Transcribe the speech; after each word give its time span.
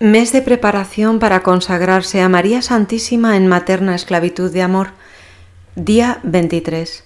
Mes 0.00 0.30
de 0.30 0.42
preparación 0.42 1.18
para 1.18 1.42
consagrarse 1.42 2.20
a 2.20 2.28
María 2.28 2.62
Santísima 2.62 3.36
en 3.36 3.48
materna 3.48 3.96
esclavitud 3.96 4.52
de 4.52 4.62
amor. 4.62 4.90
Día 5.74 6.20
23. 6.22 7.02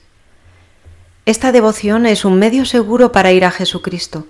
Esta 1.25 1.52
devoción 1.52 2.05
es 2.05 2.26
un 2.26 2.39
medio 2.39 2.67
seguro 2.67 3.10
para 3.10 3.33
ir 3.33 3.47
a 3.47 3.50
Jesucristo. 3.50 4.26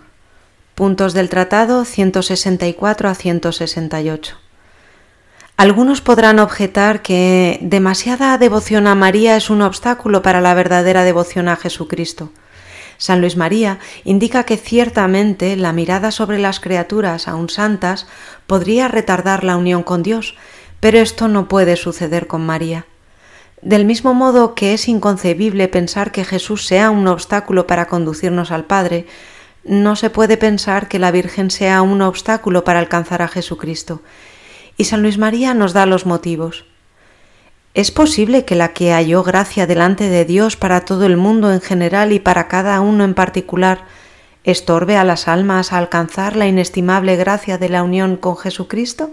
Puntos 0.76 1.12
del 1.12 1.28
tratado 1.28 1.84
164 1.84 3.08
a 3.08 3.14
168. 3.16 4.36
Algunos 5.56 6.00
podrán 6.00 6.38
objetar 6.38 7.02
que 7.02 7.58
demasiada 7.62 8.38
devoción 8.38 8.86
a 8.86 8.94
María 8.94 9.36
es 9.36 9.50
un 9.50 9.60
obstáculo 9.62 10.22
para 10.22 10.40
la 10.40 10.54
verdadera 10.54 11.02
devoción 11.02 11.48
a 11.48 11.56
Jesucristo. 11.56 12.30
San 12.98 13.20
Luis 13.20 13.36
María 13.36 13.78
indica 14.04 14.44
que 14.44 14.56
ciertamente 14.56 15.56
la 15.56 15.72
mirada 15.72 16.10
sobre 16.10 16.38
las 16.38 16.60
criaturas 16.60 17.28
aún 17.28 17.48
santas 17.48 18.06
podría 18.46 18.88
retardar 18.88 19.44
la 19.44 19.56
unión 19.56 19.82
con 19.82 20.02
Dios, 20.02 20.36
pero 20.80 20.98
esto 20.98 21.28
no 21.28 21.48
puede 21.48 21.76
suceder 21.76 22.26
con 22.26 22.44
María. 22.44 22.86
Del 23.62 23.84
mismo 23.84 24.12
modo 24.12 24.54
que 24.54 24.74
es 24.74 24.88
inconcebible 24.88 25.68
pensar 25.68 26.10
que 26.10 26.24
Jesús 26.24 26.66
sea 26.66 26.90
un 26.90 27.06
obstáculo 27.06 27.68
para 27.68 27.86
conducirnos 27.86 28.50
al 28.50 28.64
Padre, 28.64 29.06
no 29.64 29.94
se 29.94 30.10
puede 30.10 30.36
pensar 30.36 30.88
que 30.88 30.98
la 30.98 31.12
Virgen 31.12 31.50
sea 31.50 31.82
un 31.82 32.02
obstáculo 32.02 32.64
para 32.64 32.80
alcanzar 32.80 33.22
a 33.22 33.28
Jesucristo. 33.28 34.02
Y 34.76 34.84
San 34.84 35.02
Luis 35.02 35.18
María 35.18 35.54
nos 35.54 35.72
da 35.72 35.86
los 35.86 36.06
motivos. 36.06 36.64
¿Es 37.74 37.90
posible 37.90 38.44
que 38.44 38.54
la 38.54 38.74
que 38.74 38.92
halló 38.92 39.22
gracia 39.22 39.66
delante 39.66 40.10
de 40.10 40.26
Dios 40.26 40.56
para 40.56 40.84
todo 40.84 41.06
el 41.06 41.16
mundo 41.16 41.50
en 41.50 41.62
general 41.62 42.12
y 42.12 42.18
para 42.18 42.46
cada 42.46 42.78
uno 42.82 43.02
en 43.02 43.14
particular 43.14 43.86
estorbe 44.44 44.98
a 44.98 45.04
las 45.04 45.26
almas 45.26 45.72
a 45.72 45.78
alcanzar 45.78 46.36
la 46.36 46.46
inestimable 46.46 47.16
gracia 47.16 47.56
de 47.56 47.70
la 47.70 47.82
unión 47.82 48.16
con 48.18 48.36
Jesucristo? 48.36 49.10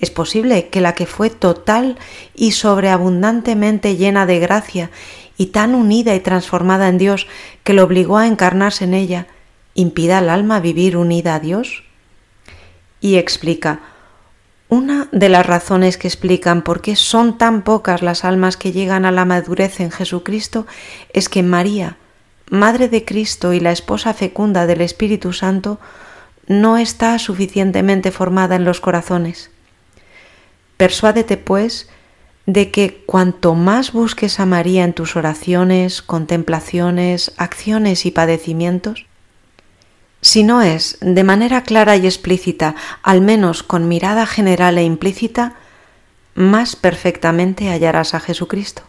¿Es 0.00 0.10
posible 0.10 0.70
que 0.70 0.80
la 0.80 0.94
que 0.94 1.06
fue 1.06 1.30
total 1.30 1.98
y 2.34 2.50
sobreabundantemente 2.50 3.96
llena 3.96 4.26
de 4.26 4.40
gracia 4.40 4.90
y 5.38 5.46
tan 5.46 5.76
unida 5.76 6.16
y 6.16 6.20
transformada 6.20 6.88
en 6.88 6.98
Dios 6.98 7.28
que 7.62 7.74
lo 7.74 7.84
obligó 7.84 8.18
a 8.18 8.26
encarnarse 8.26 8.84
en 8.84 8.94
ella, 8.94 9.28
impida 9.74 10.18
al 10.18 10.30
alma 10.30 10.58
vivir 10.58 10.96
unida 10.96 11.36
a 11.36 11.40
Dios? 11.40 11.84
Y 13.00 13.16
explica, 13.16 13.82
una 14.76 15.08
de 15.10 15.30
las 15.30 15.46
razones 15.46 15.96
que 15.96 16.06
explican 16.06 16.60
por 16.62 16.82
qué 16.82 16.96
son 16.96 17.38
tan 17.38 17.62
pocas 17.62 18.02
las 18.02 18.24
almas 18.24 18.58
que 18.58 18.72
llegan 18.72 19.06
a 19.06 19.10
la 19.10 19.24
madurez 19.24 19.80
en 19.80 19.90
Jesucristo 19.90 20.66
es 21.12 21.28
que 21.30 21.42
María, 21.42 21.96
Madre 22.50 22.88
de 22.88 23.04
Cristo 23.04 23.54
y 23.54 23.60
la 23.60 23.72
esposa 23.72 24.12
fecunda 24.12 24.66
del 24.66 24.82
Espíritu 24.82 25.32
Santo, 25.32 25.80
no 26.46 26.76
está 26.76 27.18
suficientemente 27.18 28.12
formada 28.12 28.54
en 28.54 28.64
los 28.64 28.80
corazones. 28.80 29.50
Persuádete, 30.76 31.38
pues, 31.38 31.88
de 32.44 32.70
que 32.70 33.02
cuanto 33.06 33.54
más 33.54 33.92
busques 33.92 34.38
a 34.38 34.46
María 34.46 34.84
en 34.84 34.92
tus 34.92 35.16
oraciones, 35.16 36.02
contemplaciones, 36.02 37.32
acciones 37.38 38.06
y 38.06 38.10
padecimientos, 38.10 39.06
si 40.26 40.42
no 40.42 40.60
es 40.60 40.98
de 41.00 41.22
manera 41.22 41.62
clara 41.62 41.96
y 41.96 42.04
explícita, 42.04 42.74
al 43.04 43.20
menos 43.20 43.62
con 43.62 43.86
mirada 43.86 44.26
general 44.26 44.76
e 44.76 44.82
implícita, 44.82 45.54
más 46.34 46.74
perfectamente 46.74 47.70
hallarás 47.70 48.12
a 48.12 48.18
Jesucristo. 48.18 48.82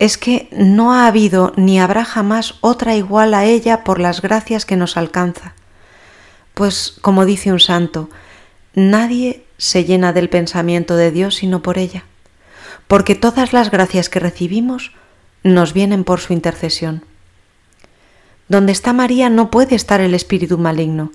Es 0.00 0.18
que 0.18 0.48
no 0.50 0.92
ha 0.92 1.06
habido 1.06 1.52
ni 1.54 1.78
habrá 1.78 2.04
jamás 2.04 2.56
otra 2.60 2.96
igual 2.96 3.34
a 3.34 3.44
ella 3.44 3.84
por 3.84 4.00
las 4.00 4.20
gracias 4.20 4.64
que 4.64 4.74
nos 4.74 4.96
alcanza. 4.96 5.54
Pues, 6.54 6.96
como 7.00 7.24
dice 7.24 7.52
un 7.52 7.60
santo, 7.60 8.10
nadie 8.74 9.44
se 9.58 9.84
llena 9.84 10.12
del 10.12 10.28
pensamiento 10.28 10.96
de 10.96 11.12
Dios 11.12 11.36
sino 11.36 11.62
por 11.62 11.78
ella, 11.78 12.02
porque 12.88 13.14
todas 13.14 13.52
las 13.52 13.70
gracias 13.70 14.08
que 14.08 14.18
recibimos 14.18 14.90
nos 15.44 15.72
vienen 15.72 16.02
por 16.02 16.18
su 16.18 16.32
intercesión. 16.32 17.04
Donde 18.50 18.72
está 18.72 18.92
María 18.92 19.30
no 19.30 19.48
puede 19.48 19.76
estar 19.76 20.00
el 20.00 20.12
espíritu 20.12 20.58
maligno. 20.58 21.12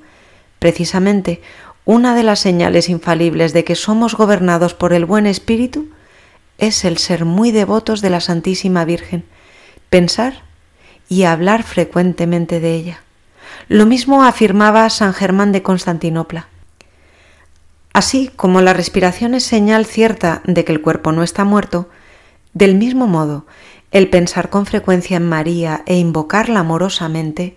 Precisamente, 0.57 1.41
una 1.83 2.15
de 2.15 2.23
las 2.23 2.39
señales 2.39 2.87
infalibles 2.87 3.51
de 3.51 3.65
que 3.65 3.75
somos 3.75 4.15
gobernados 4.15 4.73
por 4.73 4.93
el 4.93 5.03
buen 5.03 5.25
espíritu 5.25 5.89
es 6.59 6.85
el 6.85 6.97
ser 6.97 7.25
muy 7.25 7.51
devotos 7.51 7.99
de 7.99 8.09
la 8.09 8.21
Santísima 8.21 8.85
Virgen, 8.85 9.25
pensar 9.89 10.43
y 11.09 11.23
hablar 11.23 11.63
frecuentemente 11.63 12.61
de 12.61 12.73
ella. 12.73 13.03
Lo 13.67 13.85
mismo 13.85 14.23
afirmaba 14.23 14.89
San 14.89 15.13
Germán 15.13 15.51
de 15.51 15.61
Constantinopla. 15.61 16.47
Así 17.91 18.31
como 18.33 18.61
la 18.61 18.71
respiración 18.71 19.35
es 19.35 19.43
señal 19.43 19.85
cierta 19.85 20.41
de 20.45 20.63
que 20.63 20.71
el 20.71 20.79
cuerpo 20.79 21.11
no 21.11 21.21
está 21.21 21.43
muerto, 21.43 21.89
del 22.53 22.75
mismo 22.75 23.07
modo 23.07 23.45
el 23.95 24.09
pensar 24.09 24.49
con 24.49 24.65
frecuencia 24.65 25.15
en 25.15 25.25
María 25.25 25.83
e 25.85 25.95
invocarla 25.95 26.59
amorosamente 26.59 27.55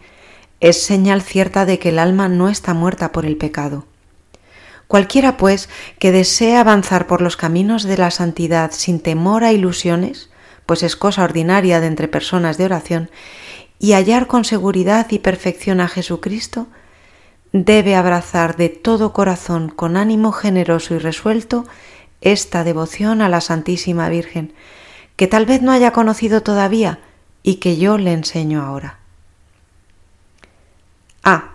es 0.60 0.80
señal 0.80 1.20
cierta 1.20 1.66
de 1.66 1.80
que 1.80 1.88
el 1.88 1.98
alma 1.98 2.28
no 2.28 2.48
está 2.48 2.74
muerta 2.74 3.10
por 3.10 3.26
el 3.26 3.36
pecado. 3.36 3.86
Cualquiera, 4.86 5.36
pues, 5.36 5.68
que 5.98 6.12
desee 6.12 6.56
avanzar 6.56 7.08
por 7.08 7.22
los 7.22 7.36
caminos 7.36 7.82
de 7.82 7.96
la 7.96 8.12
santidad 8.12 8.70
sin 8.70 9.00
temor 9.00 9.42
a 9.42 9.50
ilusiones, 9.52 10.30
pues 10.64 10.84
es 10.84 10.94
cosa 10.94 11.24
ordinaria 11.24 11.80
de 11.80 11.88
entre 11.88 12.06
personas 12.06 12.56
de 12.56 12.66
oración, 12.66 13.10
y 13.80 13.94
hallar 13.94 14.28
con 14.28 14.44
seguridad 14.44 15.08
y 15.10 15.18
perfección 15.18 15.80
a 15.80 15.88
Jesucristo, 15.88 16.68
debe 17.52 17.96
abrazar 17.96 18.56
de 18.56 18.68
todo 18.68 19.12
corazón, 19.12 19.70
con 19.70 19.96
ánimo 19.96 20.30
generoso 20.30 20.94
y 20.94 20.98
resuelto, 20.98 21.66
esta 22.20 22.62
devoción 22.62 23.22
a 23.22 23.28
la 23.28 23.40
Santísima 23.40 24.08
Virgen, 24.08 24.52
que 25.18 25.26
tal 25.26 25.46
vez 25.46 25.62
no 25.62 25.72
haya 25.72 25.90
conocido 25.90 26.42
todavía 26.42 27.00
y 27.42 27.56
que 27.56 27.76
yo 27.76 27.98
le 27.98 28.12
enseño 28.12 28.62
ahora. 28.62 29.00
A. 31.24 31.54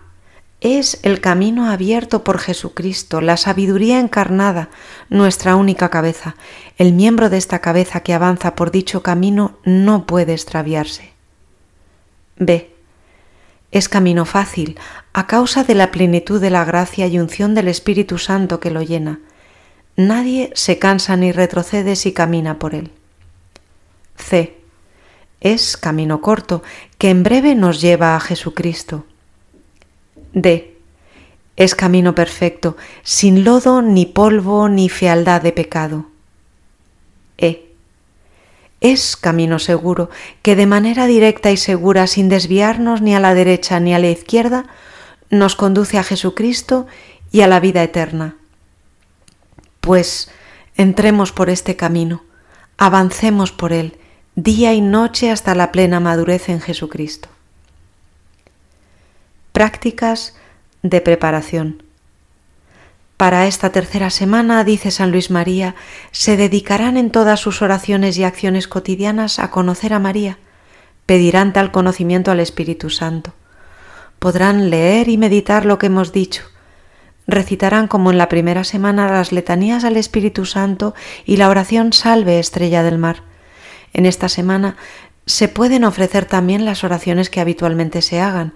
Es 0.60 1.00
el 1.04 1.22
camino 1.22 1.70
abierto 1.70 2.26
por 2.26 2.40
Jesucristo, 2.40 3.22
la 3.22 3.38
sabiduría 3.38 4.02
encarnada, 4.02 4.68
nuestra 5.10 5.56
única 5.56 5.88
cabeza. 5.90 6.36
El 6.78 6.92
miembro 6.92 7.30
de 7.30 7.38
esta 7.38 7.60
cabeza 7.60 8.02
que 8.02 8.14
avanza 8.14 8.54
por 8.54 8.70
dicho 8.70 9.02
camino 9.02 9.58
no 9.64 10.06
puede 10.06 10.34
extraviarse. 10.34 11.14
B. 12.36 12.70
Es 13.72 13.88
camino 13.88 14.26
fácil, 14.26 14.78
a 15.14 15.26
causa 15.26 15.64
de 15.64 15.76
la 15.76 15.90
plenitud 15.90 16.42
de 16.42 16.50
la 16.50 16.66
gracia 16.66 17.08
y 17.08 17.18
unción 17.18 17.56
del 17.56 17.70
Espíritu 17.70 18.18
Santo 18.18 18.60
que 18.60 18.72
lo 18.72 18.82
llena. 18.82 19.22
Nadie 19.96 20.52
se 20.54 20.80
cansa 20.80 21.16
ni 21.16 21.32
retrocede 21.32 21.96
si 21.96 22.12
camina 22.12 22.60
por 22.60 22.76
él. 22.76 22.92
C. 24.16 24.58
Es 25.42 25.78
camino 25.78 26.22
corto, 26.22 26.64
que 26.98 27.10
en 27.10 27.24
breve 27.24 27.56
nos 27.56 27.82
lleva 27.82 28.16
a 28.16 28.20
Jesucristo. 28.20 29.06
D. 30.34 30.78
Es 31.56 31.76
camino 31.76 32.16
perfecto, 32.16 32.78
sin 33.04 33.44
lodo, 33.44 33.82
ni 33.82 34.06
polvo, 34.06 34.70
ni 34.70 34.90
fealdad 34.90 35.42
de 35.42 35.52
pecado. 35.52 36.08
E. 37.38 37.74
Es 38.82 39.16
camino 39.16 39.60
seguro, 39.60 40.10
que 40.42 40.56
de 40.56 40.66
manera 40.66 41.06
directa 41.06 41.52
y 41.52 41.58
segura, 41.58 42.08
sin 42.08 42.28
desviarnos 42.28 43.02
ni 43.02 43.16
a 43.16 43.20
la 43.20 43.34
derecha 43.34 43.80
ni 43.80 43.94
a 43.94 44.00
la 44.00 44.10
izquierda, 44.10 44.66
nos 45.30 45.56
conduce 45.56 45.98
a 45.98 46.04
Jesucristo 46.04 46.88
y 47.32 47.42
a 47.42 47.48
la 47.48 47.60
vida 47.60 47.84
eterna. 47.84 48.36
Pues 49.82 50.32
entremos 50.76 51.32
por 51.32 51.50
este 51.50 51.76
camino, 51.76 52.24
avancemos 52.78 53.52
por 53.52 53.74
él, 53.74 53.98
día 54.36 54.74
y 54.74 54.82
noche 54.82 55.30
hasta 55.30 55.54
la 55.54 55.72
plena 55.72 56.00
madurez 56.00 56.50
en 56.50 56.60
Jesucristo. 56.60 57.30
Prácticas 59.52 60.36
de 60.82 61.02
preparación. 61.02 61.84
Para 63.16 63.46
esta 63.46 63.72
tercera 63.72 64.10
semana, 64.10 64.64
dice 64.64 64.90
San 64.90 65.12
Luis 65.12 65.30
María, 65.30 65.76
se 66.12 66.36
dedicarán 66.36 66.98
en 66.98 67.12
todas 67.12 67.40
sus 67.40 67.62
oraciones 67.62 68.18
y 68.18 68.24
acciones 68.24 68.68
cotidianas 68.68 69.38
a 69.38 69.52
conocer 69.52 69.94
a 69.94 70.00
María, 70.00 70.40
pedirán 71.06 71.54
tal 71.54 71.72
conocimiento 71.72 72.32
al 72.32 72.40
Espíritu 72.40 72.90
Santo. 72.90 73.34
Podrán 74.18 74.72
leer 74.72 75.10
y 75.10 75.18
meditar 75.18 75.66
lo 75.66 75.78
que 75.78 75.86
hemos 75.86 76.12
dicho, 76.12 76.42
recitarán 77.28 77.88
como 77.88 78.10
en 78.10 78.18
la 78.18 78.30
primera 78.30 78.64
semana 78.64 79.12
las 79.12 79.32
letanías 79.32 79.84
al 79.84 79.96
Espíritu 79.96 80.46
Santo 80.46 80.96
y 81.24 81.38
la 81.38 81.50
oración 81.50 81.94
Salve 81.94 82.40
Estrella 82.40 82.82
del 82.82 82.98
Mar, 82.98 83.22
en 83.94 84.06
esta 84.06 84.30
semana 84.30 84.76
se 85.26 85.48
pueden 85.48 85.86
ofrecer 85.86 86.26
también 86.26 86.66
las 86.66 86.84
oraciones 86.84 87.30
que 87.30 87.40
habitualmente 87.40 88.02
se 88.02 88.20
hagan, 88.20 88.54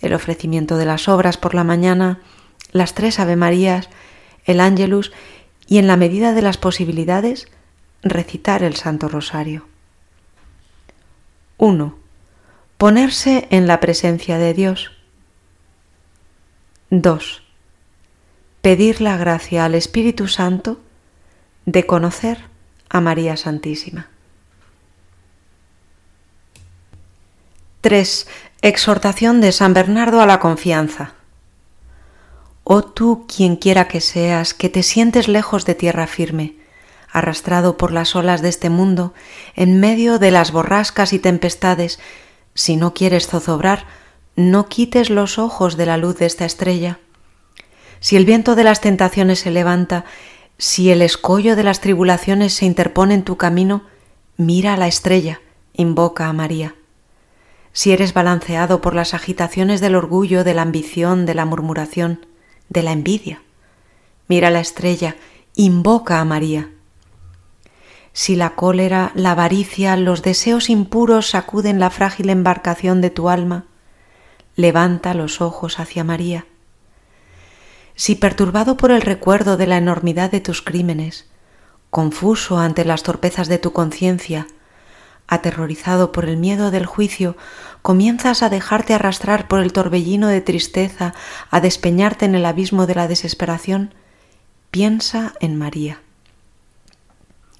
el 0.00 0.14
ofrecimiento 0.14 0.76
de 0.76 0.86
las 0.86 1.08
obras 1.08 1.36
por 1.36 1.54
la 1.54 1.64
mañana, 1.64 2.20
las 2.72 2.94
tres 2.94 3.20
Ave 3.20 3.36
Marías, 3.36 3.88
el 4.44 4.60
Ángelus 4.60 5.12
y 5.66 5.78
en 5.78 5.86
la 5.86 5.96
medida 5.96 6.32
de 6.32 6.42
las 6.42 6.56
posibilidades 6.56 7.48
recitar 8.02 8.62
el 8.62 8.76
Santo 8.76 9.08
Rosario. 9.08 9.66
1. 11.58 11.98
Ponerse 12.76 13.48
en 13.50 13.66
la 13.66 13.80
presencia 13.80 14.38
de 14.38 14.54
Dios. 14.54 14.92
2. 16.90 17.42
pedir 18.62 19.00
la 19.02 19.16
gracia 19.18 19.66
al 19.66 19.74
Espíritu 19.74 20.26
Santo 20.26 20.80
de 21.66 21.84
conocer 21.84 22.38
a 22.88 23.00
María 23.00 23.36
Santísima. 23.36 24.08
3. 27.88 28.26
Exhortación 28.60 29.40
de 29.40 29.50
San 29.50 29.72
Bernardo 29.72 30.20
a 30.20 30.26
la 30.26 30.40
confianza. 30.40 31.14
Oh 32.62 32.82
tú, 32.82 33.24
quien 33.26 33.56
quiera 33.56 33.88
que 33.88 34.02
seas, 34.02 34.52
que 34.52 34.68
te 34.68 34.82
sientes 34.82 35.26
lejos 35.26 35.64
de 35.64 35.74
tierra 35.74 36.06
firme, 36.06 36.56
arrastrado 37.10 37.78
por 37.78 37.90
las 37.90 38.14
olas 38.14 38.42
de 38.42 38.50
este 38.50 38.68
mundo, 38.68 39.14
en 39.56 39.80
medio 39.80 40.18
de 40.18 40.30
las 40.30 40.52
borrascas 40.52 41.14
y 41.14 41.18
tempestades, 41.18 41.98
si 42.52 42.76
no 42.76 42.92
quieres 42.92 43.26
zozobrar, 43.26 43.86
no 44.36 44.68
quites 44.68 45.08
los 45.08 45.38
ojos 45.38 45.78
de 45.78 45.86
la 45.86 45.96
luz 45.96 46.18
de 46.18 46.26
esta 46.26 46.44
estrella. 46.44 46.98
Si 48.00 48.16
el 48.16 48.26
viento 48.26 48.54
de 48.54 48.64
las 48.64 48.82
tentaciones 48.82 49.38
se 49.38 49.50
levanta, 49.50 50.04
si 50.58 50.90
el 50.90 51.00
escollo 51.00 51.56
de 51.56 51.64
las 51.64 51.80
tribulaciones 51.80 52.52
se 52.52 52.66
interpone 52.66 53.14
en 53.14 53.22
tu 53.22 53.38
camino, 53.38 53.84
mira 54.36 54.74
a 54.74 54.76
la 54.76 54.88
estrella, 54.88 55.40
invoca 55.72 56.26
a 56.26 56.34
María. 56.34 56.74
Si 57.72 57.92
eres 57.92 58.14
balanceado 58.14 58.80
por 58.80 58.94
las 58.94 59.14
agitaciones 59.14 59.80
del 59.80 59.94
orgullo, 59.94 60.44
de 60.44 60.54
la 60.54 60.62
ambición, 60.62 61.26
de 61.26 61.34
la 61.34 61.44
murmuración, 61.44 62.26
de 62.68 62.82
la 62.82 62.92
envidia. 62.92 63.42
Mira 64.26 64.50
la 64.50 64.60
estrella, 64.60 65.16
invoca 65.54 66.20
a 66.20 66.24
María. 66.24 66.70
Si 68.12 68.34
la 68.34 68.50
cólera, 68.56 69.12
la 69.14 69.32
avaricia, 69.32 69.96
los 69.96 70.22
deseos 70.22 70.70
impuros 70.70 71.30
sacuden 71.30 71.78
la 71.78 71.90
frágil 71.90 72.30
embarcación 72.30 73.00
de 73.00 73.10
tu 73.10 73.28
alma, 73.28 73.66
levanta 74.56 75.14
los 75.14 75.40
ojos 75.40 75.78
hacia 75.78 76.02
María. 76.02 76.46
Si 77.94 78.16
perturbado 78.16 78.76
por 78.76 78.90
el 78.90 79.02
recuerdo 79.02 79.56
de 79.56 79.66
la 79.66 79.76
enormidad 79.76 80.30
de 80.30 80.40
tus 80.40 80.62
crímenes, 80.62 81.26
confuso 81.90 82.58
ante 82.58 82.84
las 82.84 83.02
torpezas 83.02 83.48
de 83.48 83.58
tu 83.58 83.72
conciencia, 83.72 84.46
aterrorizado 85.28 86.10
por 86.10 86.24
el 86.24 86.38
miedo 86.38 86.70
del 86.70 86.86
juicio, 86.86 87.36
comienzas 87.82 88.42
a 88.42 88.48
dejarte 88.48 88.94
arrastrar 88.94 89.46
por 89.46 89.60
el 89.60 89.72
torbellino 89.72 90.26
de 90.28 90.40
tristeza, 90.40 91.14
a 91.50 91.60
despeñarte 91.60 92.24
en 92.24 92.34
el 92.34 92.46
abismo 92.46 92.86
de 92.86 92.94
la 92.94 93.06
desesperación, 93.06 93.94
piensa 94.70 95.34
en 95.40 95.56
María. 95.56 96.00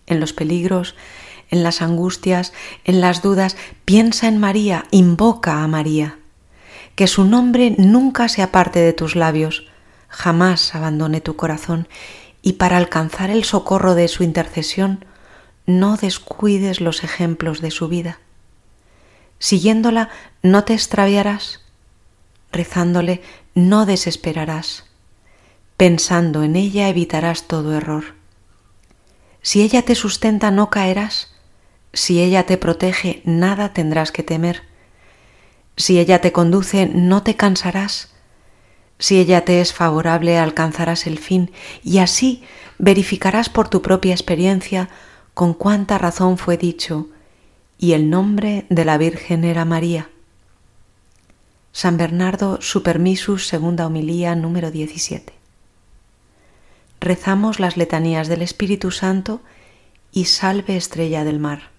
En 0.06 0.18
los 0.18 0.32
peligros, 0.32 0.96
en 1.50 1.62
las 1.62 1.82
angustias, 1.82 2.52
en 2.84 3.00
las 3.00 3.22
dudas, 3.22 3.56
piensa 3.84 4.28
en 4.28 4.38
María, 4.38 4.84
invoca 4.90 5.62
a 5.62 5.68
María. 5.68 6.18
Que 6.94 7.06
su 7.06 7.24
nombre 7.24 7.74
nunca 7.78 8.28
se 8.28 8.42
aparte 8.42 8.80
de 8.80 8.94
tus 8.94 9.14
labios, 9.14 9.68
jamás 10.08 10.74
abandone 10.74 11.20
tu 11.20 11.36
corazón, 11.36 11.86
y 12.40 12.54
para 12.54 12.78
alcanzar 12.78 13.30
el 13.30 13.44
socorro 13.44 13.94
de 13.94 14.08
su 14.08 14.22
intercesión, 14.24 15.04
no 15.68 15.98
descuides 15.98 16.80
los 16.80 17.04
ejemplos 17.04 17.60
de 17.60 17.70
su 17.70 17.88
vida. 17.88 18.20
Siguiéndola 19.38 20.08
no 20.42 20.64
te 20.64 20.72
extraviarás, 20.72 21.60
rezándole 22.50 23.20
no 23.54 23.84
desesperarás, 23.84 24.86
pensando 25.76 26.42
en 26.42 26.56
ella 26.56 26.88
evitarás 26.88 27.46
todo 27.46 27.76
error. 27.76 28.14
Si 29.42 29.60
ella 29.60 29.82
te 29.82 29.94
sustenta 29.94 30.50
no 30.50 30.70
caerás, 30.70 31.34
si 31.92 32.22
ella 32.22 32.46
te 32.46 32.56
protege 32.56 33.20
nada 33.26 33.74
tendrás 33.74 34.10
que 34.10 34.22
temer, 34.22 34.62
si 35.76 35.98
ella 35.98 36.22
te 36.22 36.32
conduce 36.32 36.86
no 36.86 37.22
te 37.22 37.36
cansarás, 37.36 38.14
si 38.98 39.20
ella 39.20 39.44
te 39.44 39.60
es 39.60 39.74
favorable 39.74 40.38
alcanzarás 40.38 41.06
el 41.06 41.18
fin 41.18 41.50
y 41.84 41.98
así 41.98 42.42
verificarás 42.78 43.50
por 43.50 43.68
tu 43.68 43.82
propia 43.82 44.14
experiencia 44.14 44.88
con 45.38 45.54
cuánta 45.54 45.98
razón 45.98 46.36
fue 46.36 46.56
dicho, 46.56 47.06
y 47.78 47.92
el 47.92 48.10
nombre 48.10 48.66
de 48.70 48.84
la 48.84 48.98
Virgen 48.98 49.44
era 49.44 49.64
María. 49.64 50.10
San 51.70 51.96
Bernardo 51.96 52.60
Supermisus, 52.60 53.46
segunda 53.46 53.86
homilía, 53.86 54.34
número 54.34 54.72
17. 54.72 55.32
Rezamos 56.98 57.60
las 57.60 57.76
letanías 57.76 58.26
del 58.26 58.42
Espíritu 58.42 58.90
Santo 58.90 59.40
y 60.10 60.24
salve 60.24 60.76
estrella 60.76 61.22
del 61.22 61.38
mar. 61.38 61.70